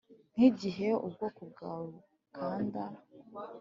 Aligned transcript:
nkigihe 0.33 0.87
ubwoko 1.05 1.41
bwawe, 1.51 1.85
bukanda, 2.15 2.83